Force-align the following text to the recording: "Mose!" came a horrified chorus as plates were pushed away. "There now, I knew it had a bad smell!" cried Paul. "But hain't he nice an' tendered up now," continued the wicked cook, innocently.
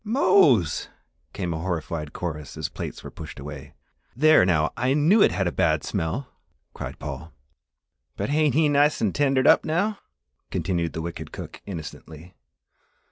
"Mose!" 0.03 0.89
came 1.31 1.53
a 1.53 1.59
horrified 1.59 2.11
chorus 2.11 2.57
as 2.57 2.69
plates 2.69 3.03
were 3.03 3.11
pushed 3.11 3.39
away. 3.39 3.75
"There 4.15 4.47
now, 4.47 4.73
I 4.75 4.95
knew 4.95 5.21
it 5.21 5.31
had 5.31 5.45
a 5.45 5.51
bad 5.51 5.83
smell!" 5.83 6.27
cried 6.73 6.97
Paul. 6.97 7.31
"But 8.17 8.29
hain't 8.29 8.55
he 8.55 8.67
nice 8.67 8.99
an' 8.99 9.13
tendered 9.13 9.45
up 9.45 9.63
now," 9.63 9.99
continued 10.49 10.93
the 10.93 11.03
wicked 11.03 11.31
cook, 11.31 11.61
innocently. 11.67 12.33